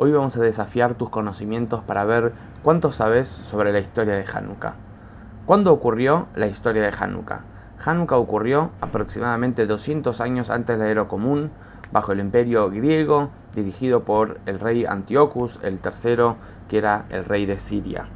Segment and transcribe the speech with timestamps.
[0.00, 4.76] Hoy vamos a desafiar tus conocimientos para ver cuánto sabes sobre la historia de Hanukkah.
[5.44, 7.40] ¿Cuándo ocurrió la historia de Hanukkah?
[7.84, 11.50] Hanukkah ocurrió aproximadamente 200 años antes de la era común,
[11.90, 16.36] bajo el imperio griego, dirigido por el rey Antiochus el III,
[16.68, 18.06] que era el rey de Siria.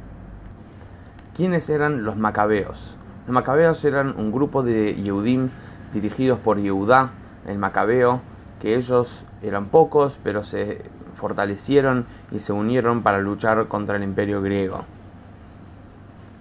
[1.35, 2.95] ¿Quiénes eran los macabeos?
[3.27, 5.49] Los macabeos eran un grupo de Yehudim
[5.91, 7.11] dirigidos por Yehudá,
[7.45, 8.21] el macabeo,
[8.61, 10.81] que ellos eran pocos, pero se
[11.13, 14.85] fortalecieron y se unieron para luchar contra el imperio griego.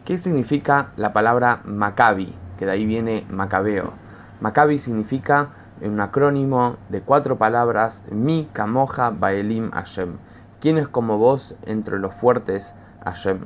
[0.04, 2.34] ¿Qué significa la palabra Maccabi?
[2.58, 3.92] Que de ahí viene Macabeo.
[4.40, 10.16] Maccabi significa un acrónimo de cuatro palabras, Mi Kamoja Baelim Hashem.
[10.60, 13.40] ¿Quién es como vos entre los fuertes Hashem?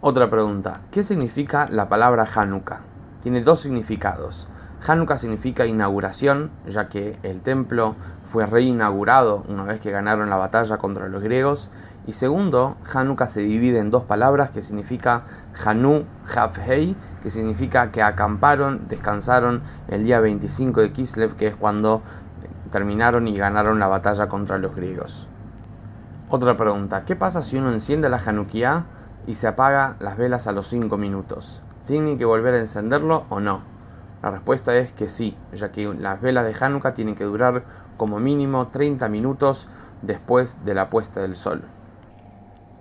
[0.00, 2.80] Otra pregunta, ¿qué significa la palabra Hanukkah?
[3.22, 4.48] Tiene dos significados.
[4.86, 10.78] Hanukkah significa inauguración, ya que el templo fue reinaugurado una vez que ganaron la batalla
[10.78, 11.70] contra los griegos.
[12.06, 15.24] Y segundo, Hanukkah se divide en dos palabras que significa
[15.64, 22.00] Hanu Havhei, que significa que acamparon, descansaron el día 25 de Kislev, que es cuando
[22.72, 25.28] terminaron y ganaron la batalla contra los griegos.
[26.30, 28.86] Otra pregunta, ¿qué pasa si uno enciende la Hanukkah
[29.26, 31.60] y se apaga las velas a los 5 minutos?
[31.86, 33.69] ¿Tiene que volver a encenderlo o no?
[34.22, 37.64] La respuesta es que sí, ya que las velas de Hanukkah tienen que durar
[37.96, 39.68] como mínimo 30 minutos
[40.02, 41.62] después de la puesta del sol.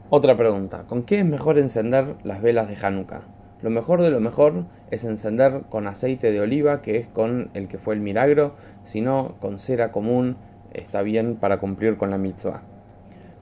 [0.10, 3.22] Otra pregunta, ¿con qué es mejor encender las velas de Hanukkah?
[3.62, 7.67] Lo mejor de lo mejor es encender con aceite de oliva, que es con el
[7.67, 10.38] que fue el milagro, si no con cera común
[10.73, 12.64] está bien para cumplir con la mitzvah.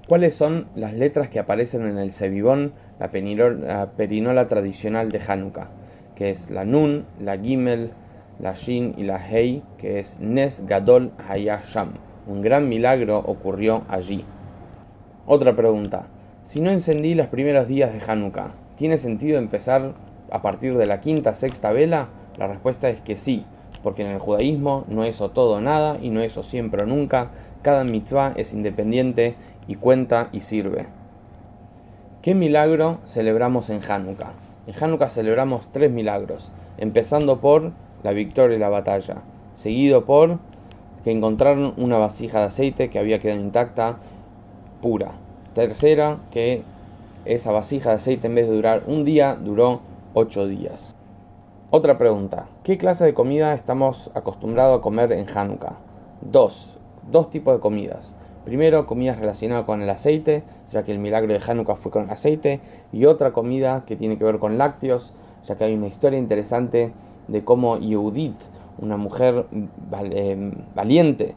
[0.08, 5.70] ¿Cuáles son las letras que aparecen en el Sebibón, la, perinola tradicional de Hanukkah?
[6.18, 7.92] Que es la Nun, la Gimel,
[8.40, 11.94] la Shin y la Hei, que es Nes Gadol Hayasham.
[12.26, 14.26] Un gran milagro ocurrió allí.
[15.28, 16.08] Otra pregunta.
[16.42, 19.94] Si no encendí los primeros días de Hanukkah, ¿tiene sentido empezar
[20.32, 22.10] a partir de la quinta, sexta vela?
[22.36, 23.46] La respuesta es que sí,
[23.84, 27.30] porque en el judaísmo no es todo o nada y no es siempre o nunca.
[27.62, 29.36] Cada mitzvah es independiente
[29.68, 30.88] y cuenta y sirve.
[32.24, 34.47] ¿Qué milagro celebramos en Hanukkah?
[34.68, 37.72] En Hanukkah celebramos tres milagros, empezando por
[38.04, 39.24] la victoria y la batalla,
[39.56, 40.40] seguido por
[41.06, 43.98] que encontraron una vasija de aceite que había quedado intacta,
[44.82, 45.14] pura.
[45.54, 46.64] Tercera, que
[47.24, 49.80] esa vasija de aceite en vez de durar un día, duró
[50.14, 50.98] ocho días.
[51.72, 55.78] Otra pregunta, ¿qué clase de comida estamos acostumbrados a comer en Hanukkah?
[56.22, 56.78] Dos,
[57.10, 58.18] dos tipos de comidas.
[58.48, 60.42] Primero, comidas relacionadas con el aceite,
[60.72, 62.62] ya que el milagro de Hanukkah fue con el aceite.
[62.94, 65.14] Y otra comida que tiene que ver con lácteos,
[65.46, 66.94] ya que hay una historia interesante
[67.28, 68.40] de cómo Yehudit,
[68.78, 69.48] una mujer
[70.12, 71.36] eh, valiente,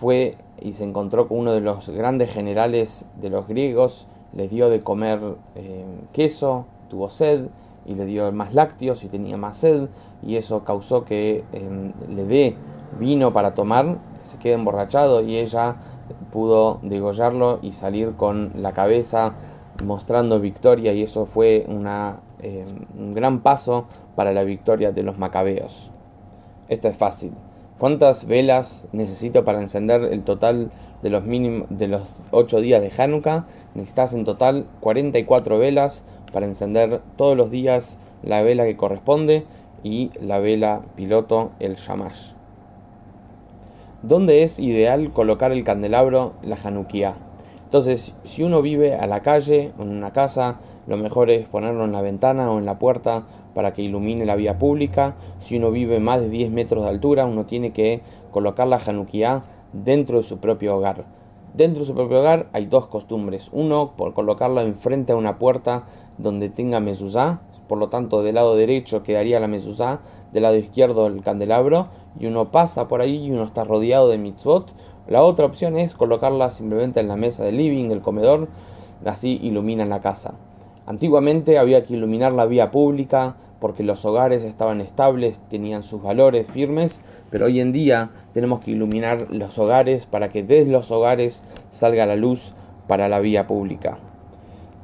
[0.00, 4.70] fue y se encontró con uno de los grandes generales de los griegos, le dio
[4.70, 5.18] de comer
[5.56, 7.48] eh, queso, tuvo sed
[7.84, 9.88] y le dio más lácteos y tenía más sed
[10.22, 12.56] y eso causó que eh, le dé
[13.00, 15.76] vino para tomar, se quede emborrachado y ella
[16.32, 19.34] pudo degollarlo y salir con la cabeza
[19.84, 21.66] mostrando victoria y eso fue
[22.40, 22.64] eh,
[22.98, 23.86] un gran paso
[24.16, 25.90] para la victoria de los macabeos.
[26.68, 27.32] Esta es fácil.
[27.78, 33.46] ¿Cuántas velas necesito para encender el total de los, de los 8 días de Hanukkah?
[33.74, 36.02] Necesitas en total 44 velas
[36.32, 39.46] para encender todos los días la vela que corresponde
[39.84, 42.37] y la vela piloto, el Shamash.
[44.02, 47.16] ¿Dónde es ideal colocar el candelabro, la Hanukkah?
[47.64, 51.84] Entonces, si uno vive a la calle o en una casa, lo mejor es ponerlo
[51.84, 53.24] en la ventana o en la puerta
[53.56, 55.16] para que ilumine la vía pública.
[55.40, 58.00] Si uno vive más de 10 metros de altura, uno tiene que
[58.30, 59.42] colocar la Hanukkah
[59.72, 61.04] dentro de su propio hogar.
[61.54, 63.50] Dentro de su propio hogar hay dos costumbres.
[63.52, 65.86] Uno, por colocarlo enfrente a una puerta
[66.18, 70.00] donde tenga mezuzá, por lo tanto del lado derecho quedaría la mezuzá,
[70.32, 74.18] del lado izquierdo el candelabro, y uno pasa por ahí y uno está rodeado de
[74.18, 74.72] mitzvot.
[75.06, 78.48] La otra opción es colocarla simplemente en la mesa del living, del comedor,
[79.04, 80.34] así iluminan la casa.
[80.86, 86.46] Antiguamente había que iluminar la vía pública porque los hogares estaban estables, tenían sus valores
[86.46, 91.42] firmes, pero hoy en día tenemos que iluminar los hogares para que desde los hogares
[91.70, 92.54] salga la luz
[92.86, 93.98] para la vía pública.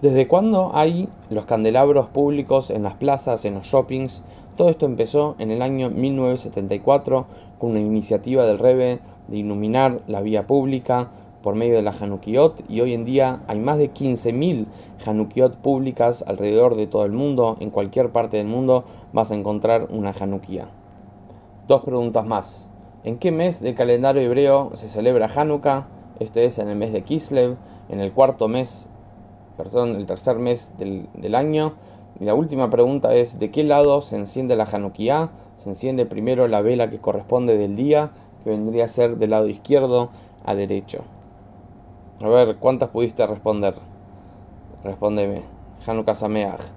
[0.05, 4.23] ¿Desde cuándo hay los candelabros públicos en las plazas, en los shoppings?
[4.55, 7.25] Todo esto empezó en el año 1974
[7.59, 8.99] con una iniciativa del Rebe
[9.29, 11.09] de iluminar la vía pública
[11.43, 14.67] por medio de la Hanukkot y hoy en día hay más de 15.000
[15.06, 17.56] Hanukkot públicas alrededor de todo el mundo.
[17.61, 18.85] En cualquier parte del mundo
[19.15, 20.69] vas a encontrar una Hanukkah.
[21.67, 22.69] Dos preguntas más.
[23.05, 25.87] ¿En qué mes del calendario hebreo se celebra Hanukkah?
[26.21, 27.56] Este es en el mes de Kislev,
[27.89, 28.91] en el cuarto mes,
[29.56, 31.75] perdón, el tercer mes del, del año.
[32.21, 35.31] Y la última pregunta es, ¿de qué lado se enciende la Hanukkah?
[35.56, 38.12] Se enciende primero la vela que corresponde del día,
[38.43, 40.11] que vendría a ser del lado izquierdo
[40.45, 41.03] a derecho.
[42.21, 43.75] A ver, ¿cuántas pudiste responder?
[44.85, 45.43] Respóndeme.
[45.87, 46.56] Hanukkah.